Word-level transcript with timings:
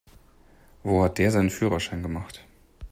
Wo 0.83 1.03
hat 1.03 1.19
der 1.19 1.29
seinen 1.29 1.51
Führerschein 1.51 2.01
gemacht? 2.01 2.43